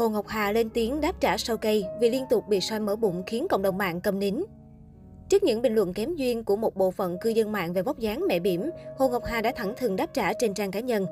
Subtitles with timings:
[0.00, 2.96] Hồ Ngọc Hà lên tiếng đáp trả sau cây vì liên tục bị soi mở
[2.96, 4.42] bụng khiến cộng đồng mạng cầm nín.
[5.28, 7.98] Trước những bình luận kém duyên của một bộ phận cư dân mạng về vóc
[7.98, 11.06] dáng mẹ bỉm, Hồ Ngọc Hà đã thẳng thừng đáp trả trên trang cá nhân.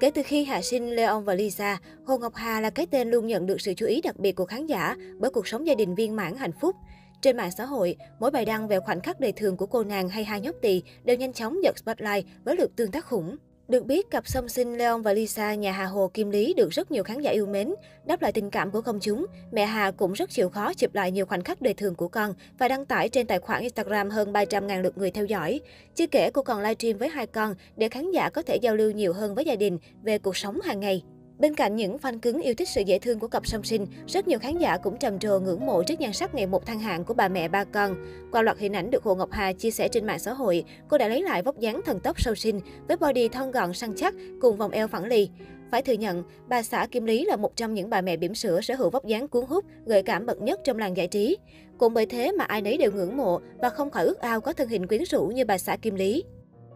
[0.00, 3.26] Kể từ khi hạ sinh Leon và Lisa, Hồ Ngọc Hà là cái tên luôn
[3.26, 5.94] nhận được sự chú ý đặc biệt của khán giả bởi cuộc sống gia đình
[5.94, 6.76] viên mãn hạnh phúc.
[7.22, 10.08] Trên mạng xã hội, mỗi bài đăng về khoảnh khắc đời thường của cô nàng
[10.08, 13.36] hay hai nhóc tỳ đều nhanh chóng giật spotlight với lượt tương tác khủng.
[13.70, 16.90] Được biết, cặp song sinh Leon và Lisa nhà Hà Hồ Kim Lý được rất
[16.90, 17.74] nhiều khán giả yêu mến.
[18.04, 21.10] Đáp lại tình cảm của công chúng, mẹ Hà cũng rất chịu khó chụp lại
[21.10, 24.32] nhiều khoảnh khắc đời thường của con và đăng tải trên tài khoản Instagram hơn
[24.32, 25.60] 300.000 lượt người theo dõi.
[25.94, 28.90] Chưa kể cô còn livestream với hai con để khán giả có thể giao lưu
[28.90, 31.02] nhiều hơn với gia đình về cuộc sống hàng ngày.
[31.40, 34.28] Bên cạnh những fan cứng yêu thích sự dễ thương của cặp song sinh, rất
[34.28, 37.04] nhiều khán giả cũng trầm trồ ngưỡng mộ trước nhan sắc ngày một thăng hạng
[37.04, 37.94] của bà mẹ ba con.
[38.32, 40.98] Qua loạt hình ảnh được Hồ Ngọc Hà chia sẻ trên mạng xã hội, cô
[40.98, 44.14] đã lấy lại vóc dáng thần tốc sâu sinh với body thon gọn săn chắc
[44.40, 45.28] cùng vòng eo phẳng lì.
[45.70, 48.60] Phải thừa nhận, bà xã Kim Lý là một trong những bà mẹ bỉm sữa
[48.60, 51.36] sở hữu vóc dáng cuốn hút, gợi cảm bậc nhất trong làng giải trí.
[51.78, 54.52] Cũng bởi thế mà ai nấy đều ngưỡng mộ và không khỏi ước ao có
[54.52, 56.24] thân hình quyến rũ như bà xã Kim Lý.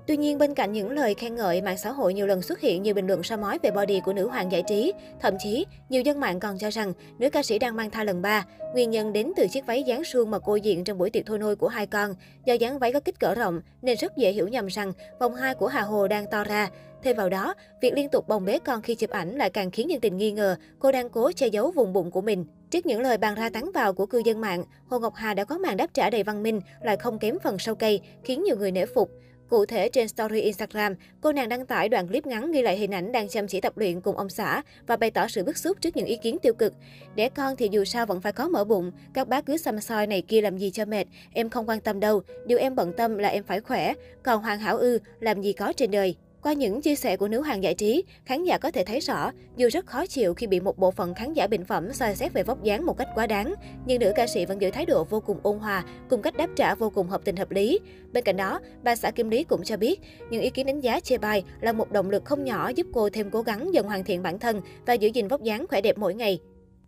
[0.06, 2.82] Tuy nhiên, bên cạnh những lời khen ngợi, mạng xã hội nhiều lần xuất hiện
[2.82, 4.92] nhiều bình luận soi mói về body của nữ hoàng giải trí.
[5.20, 8.22] Thậm chí, nhiều dân mạng còn cho rằng nữ ca sĩ đang mang thai lần
[8.22, 8.44] 3.
[8.72, 11.38] Nguyên nhân đến từ chiếc váy dáng suông mà cô diện trong buổi tiệc thôi
[11.38, 12.14] nôi của hai con.
[12.44, 15.54] Do dáng váy có kích cỡ rộng nên rất dễ hiểu nhầm rằng vòng hai
[15.54, 16.70] của Hà Hồ đang to ra.
[17.02, 19.88] Thêm vào đó, việc liên tục bồng bế con khi chụp ảnh lại càng khiến
[19.88, 22.44] nhân tình nghi ngờ cô đang cố che giấu vùng bụng của mình.
[22.70, 25.44] Trước những lời bàn ra tán vào của cư dân mạng, Hồ Ngọc Hà đã
[25.44, 28.56] có màn đáp trả đầy văn minh, lại không kém phần sâu cây, khiến nhiều
[28.56, 29.10] người nể phục.
[29.48, 32.94] Cụ thể trên story Instagram, cô nàng đăng tải đoạn clip ngắn ghi lại hình
[32.94, 35.76] ảnh đang chăm chỉ tập luyện cùng ông xã và bày tỏ sự bức xúc
[35.80, 36.72] trước những ý kiến tiêu cực.
[37.14, 40.06] Đẻ con thì dù sao vẫn phải có mở bụng, các bác cứ xăm soi
[40.06, 43.18] này kia làm gì cho mệt, em không quan tâm đâu, điều em bận tâm
[43.18, 46.16] là em phải khỏe, còn hoàn hảo ư, làm gì có trên đời.
[46.44, 49.30] Qua những chia sẻ của nữ hoàng giải trí, khán giả có thể thấy rõ,
[49.56, 52.32] dù rất khó chịu khi bị một bộ phận khán giả bình phẩm soi xét
[52.32, 53.54] về vóc dáng một cách quá đáng,
[53.86, 56.50] nhưng nữ ca sĩ vẫn giữ thái độ vô cùng ôn hòa, cùng cách đáp
[56.56, 57.78] trả vô cùng hợp tình hợp lý.
[58.12, 61.00] Bên cạnh đó, bà xã Kim Lý cũng cho biết, những ý kiến đánh giá
[61.00, 64.04] chê bai là một động lực không nhỏ giúp cô thêm cố gắng dần hoàn
[64.04, 66.40] thiện bản thân và giữ gìn vóc dáng khỏe đẹp mỗi ngày.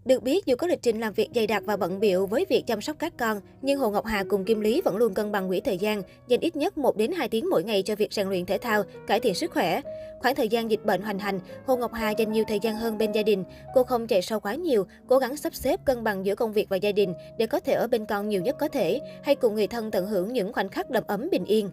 [0.07, 2.67] Được biết, dù có lịch trình làm việc dày đặc và bận biệu với việc
[2.67, 5.49] chăm sóc các con, nhưng Hồ Ngọc Hà cùng Kim Lý vẫn luôn cân bằng
[5.49, 8.29] quỹ thời gian, dành ít nhất 1 đến 2 tiếng mỗi ngày cho việc rèn
[8.29, 9.81] luyện thể thao, cải thiện sức khỏe.
[10.21, 12.99] Khoảng thời gian dịch bệnh hoành hành, Hồ Ngọc Hà dành nhiều thời gian hơn
[12.99, 13.45] bên gia đình.
[13.75, 16.69] Cô không chạy sâu quá nhiều, cố gắng sắp xếp cân bằng giữa công việc
[16.69, 19.55] và gia đình để có thể ở bên con nhiều nhất có thể, hay cùng
[19.55, 21.71] người thân tận hưởng những khoảnh khắc đầm ấm bình yên.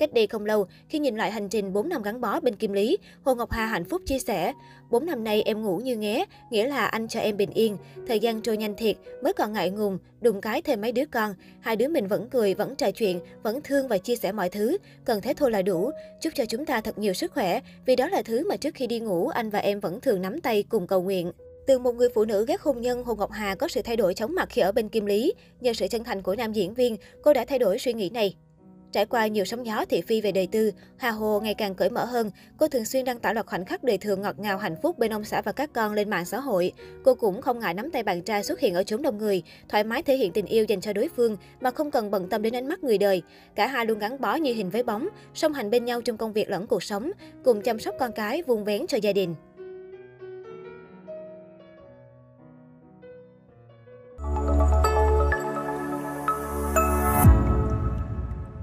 [0.00, 2.72] Cách đây không lâu, khi nhìn lại hành trình 4 năm gắn bó bên Kim
[2.72, 4.52] Lý, Hồ Ngọc Hà hạnh phúc chia sẻ,
[4.90, 7.76] 4 năm nay em ngủ như nghé, nghĩa là anh cho em bình yên.
[8.06, 11.34] Thời gian trôi nhanh thiệt, mới còn ngại ngùng, đùng cái thêm mấy đứa con.
[11.60, 14.76] Hai đứa mình vẫn cười, vẫn trò chuyện, vẫn thương và chia sẻ mọi thứ.
[15.04, 15.90] Cần thế thôi là đủ.
[16.20, 18.86] Chúc cho chúng ta thật nhiều sức khỏe, vì đó là thứ mà trước khi
[18.86, 21.32] đi ngủ, anh và em vẫn thường nắm tay cùng cầu nguyện.
[21.66, 24.14] Từ một người phụ nữ ghét hôn nhân, Hồ Ngọc Hà có sự thay đổi
[24.14, 25.32] chóng mặt khi ở bên Kim Lý.
[25.60, 28.34] Nhờ sự chân thành của nam diễn viên, cô đã thay đổi suy nghĩ này.
[28.92, 31.90] Trải qua nhiều sóng gió thị phi về đời tư, Hà Hồ ngày càng cởi
[31.90, 32.30] mở hơn.
[32.56, 35.12] Cô thường xuyên đăng tải loạt khoảnh khắc đời thường ngọt ngào hạnh phúc bên
[35.12, 36.72] ông xã và các con lên mạng xã hội.
[37.04, 39.84] Cô cũng không ngại nắm tay bạn trai xuất hiện ở chốn đông người, thoải
[39.84, 42.56] mái thể hiện tình yêu dành cho đối phương mà không cần bận tâm đến
[42.56, 43.22] ánh mắt người đời.
[43.54, 46.32] Cả hai luôn gắn bó như hình với bóng, song hành bên nhau trong công
[46.32, 47.10] việc lẫn cuộc sống,
[47.44, 49.34] cùng chăm sóc con cái, vuông vén cho gia đình.